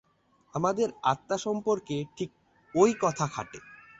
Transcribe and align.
আমাদের 0.53 0.89
আত্মা 1.03 1.37
সম্বন্ধে 1.37 1.97
ঠিক 2.17 2.29
ঐ 2.75 2.83
কথা 3.01 3.25
খাটে। 3.27 3.59